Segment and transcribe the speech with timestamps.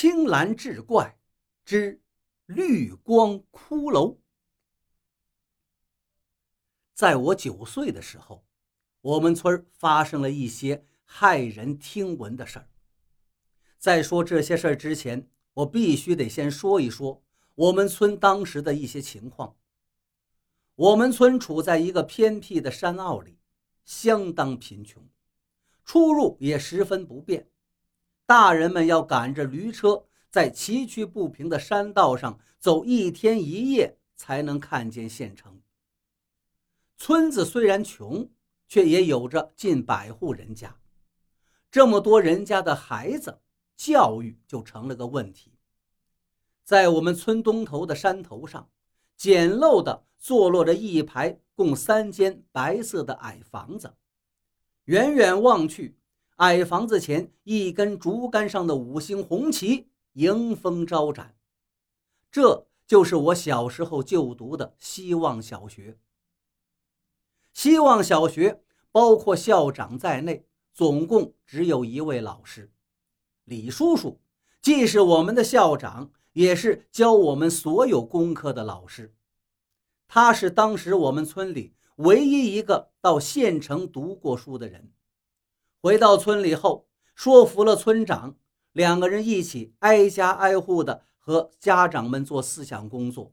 [0.00, 1.18] 青蓝志怪
[1.62, 2.00] 之
[2.46, 4.16] 绿光骷髅。
[6.94, 8.42] 在我九岁的时候，
[9.02, 12.70] 我们村发生了一些骇人听闻的事儿。
[13.76, 17.22] 在说这些事儿之前，我必须得先说一说
[17.54, 19.54] 我们村当时的一些情况。
[20.76, 23.36] 我们村处在一个偏僻的山坳里，
[23.84, 25.06] 相当贫穷，
[25.84, 27.50] 出入也十分不便。
[28.30, 35.60] 大人们要赶着驴车，在崎岖不平的山道上走一天一夜，才能看见县城。
[36.96, 38.30] 村子虽然穷，
[38.68, 40.76] 却也有着近百户人家。
[41.72, 43.40] 这么多人家的孩子，
[43.76, 45.52] 教育就成了个问题。
[46.62, 48.70] 在我们村东头的山头上，
[49.16, 53.92] 简陋的坐落着一排共三间白色的矮房子，
[54.84, 55.96] 远远望去。
[56.40, 61.36] 矮房子前，一根竹竿上的五星红旗迎风招展。
[62.32, 65.98] 这就是我小时候就读的希望小学。
[67.52, 72.72] 希望小学包括校长在内，总共只有一位老师，
[73.44, 74.18] 李叔叔，
[74.62, 79.14] 既是我们的校长，也是教我们所有功课的老师。
[80.08, 84.90] 他是当时我们村里唯一一个到县城读过书的人。
[85.82, 88.36] 回到村里后，说服了村长，
[88.72, 93.32] 两个人一起挨家挨户的和家长们做思想工作。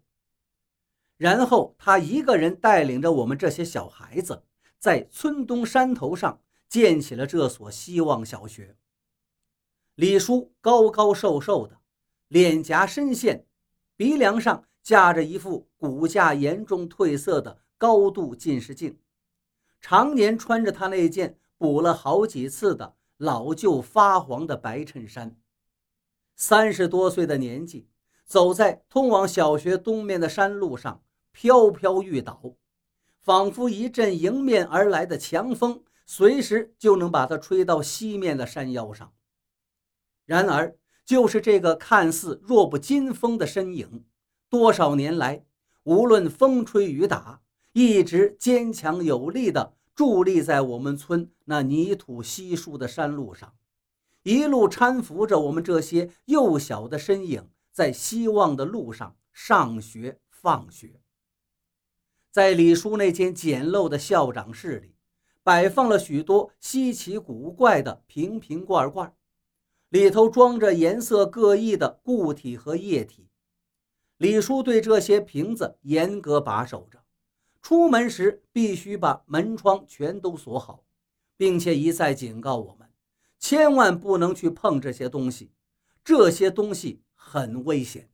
[1.18, 4.44] 然后他一个人带领着我们这些小孩子，
[4.80, 8.78] 在村东山头上建起了这所希望小学。
[9.96, 11.80] 李叔高高瘦瘦的，
[12.30, 13.46] 脸颊深陷，
[13.98, 18.98] 鼻梁上架着一副骨架严重褪色的高度近视镜，
[19.82, 21.38] 常年穿着他那件。
[21.58, 25.36] 补了好几次的老旧发黄的白衬衫，
[26.36, 27.88] 三十多岁的年纪，
[28.26, 32.56] 走在通往小学东面的山路上，飘飘欲倒，
[33.20, 39.14] 仿佛一阵迎面而来的强风，随时就能把他吹到西面的山腰上。
[40.26, 44.06] 然而，就是这个看似弱不禁风的身影，
[44.50, 45.46] 多少年来，
[45.84, 47.42] 无论风吹雨打，
[47.74, 49.74] 一直坚强有力的。
[49.98, 53.56] 伫立在我们村那泥土稀疏的山路上，
[54.22, 61.02] 一路搀扶着我们这些幼小的身影，在希望的路上上学放学。
[62.30, 64.94] 在李叔那间简陋的校长室里，
[65.42, 69.16] 摆放了许多稀奇古怪的瓶瓶罐罐，
[69.90, 73.30] 里头装着颜色各异的固体和液体。
[74.18, 77.04] 李叔对这些瓶子严格把守着。
[77.68, 80.86] 出门时必须把门窗全都锁好，
[81.36, 82.90] 并且一再警告我们，
[83.40, 85.52] 千万不能去碰这些东西，
[86.02, 88.10] 这些东西很危险。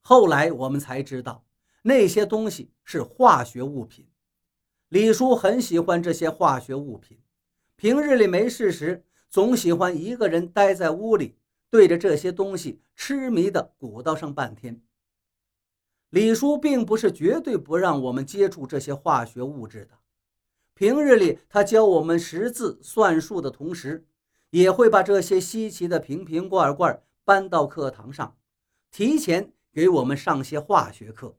[0.00, 1.46] 后来我们才知道，
[1.82, 4.08] 那些东西是化学物品。
[4.88, 7.20] 李叔很喜欢这些化学物品，
[7.76, 11.36] 平日里没事时，总喜欢一个人待在屋里，
[11.70, 14.82] 对着这些东西痴迷地鼓捣上半天。
[16.10, 19.98] 李叔并不是绝对不让我们接触这些化学物质的。
[20.74, 24.06] 平日里，他教我们识字算术的同时，
[24.50, 28.38] 也会把这些稀奇的瓶瓶罐罐搬到课堂上，
[28.90, 31.36] 提前给我们上些化学课。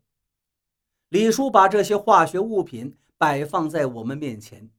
[1.07, 4.69] 李叔把这些化学物品摆放在我们面前，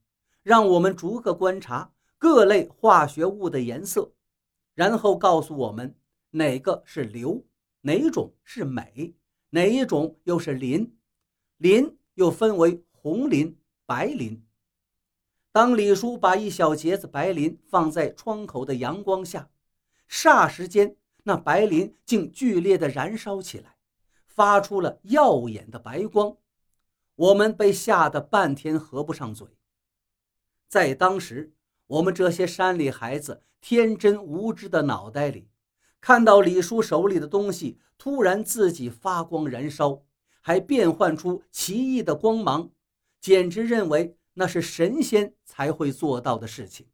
[0.41, 4.13] 让我们逐个观察各类化学物的颜色，
[4.73, 5.93] 然后告诉我们
[6.29, 7.43] 哪个是硫，
[7.81, 9.13] 哪种是镁。
[9.51, 10.95] 哪一种又是磷？
[11.57, 14.43] 磷又分为红磷、白磷。
[15.51, 19.49] 当李叔把一小节子白磷放在窗口的阳光下，
[20.09, 23.75] 霎时间，那白磷竟剧烈的燃烧起来，
[24.25, 26.37] 发出了耀眼的白光。
[27.15, 29.45] 我们被吓得半天合不上嘴。
[30.69, 31.53] 在当时，
[31.87, 35.50] 我们这些山里孩子天真无知的脑袋里。
[36.01, 40.01] 看到李叔手里的东西突然自己发光燃烧，
[40.41, 42.71] 还变换出奇异的光芒，
[43.19, 46.87] 简直认为那是神仙才会做到的事情。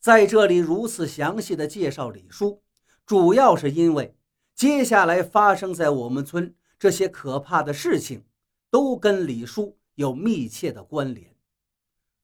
[0.00, 2.62] 在这里如此详细的介绍李叔，
[3.04, 4.16] 主要是因为
[4.54, 8.24] 接下来发生在我们村这些可怕的事情，
[8.70, 11.36] 都跟李叔有密切的关联。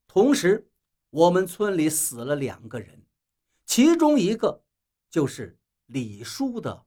[0.06, 0.70] 同时，
[1.10, 3.02] 我们村里死了两个人，
[3.66, 4.62] 其中一个。
[5.10, 6.86] 就是李叔的